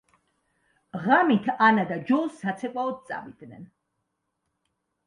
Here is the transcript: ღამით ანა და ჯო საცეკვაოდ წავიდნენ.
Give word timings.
ღამით 1.03 1.51
ანა 1.67 1.83
და 1.91 1.99
ჯო 2.09 2.19
საცეკვაოდ 2.41 2.99
წავიდნენ. 3.13 3.65